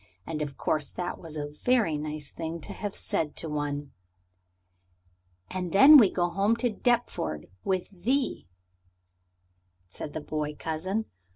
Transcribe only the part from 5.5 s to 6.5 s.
"And then we go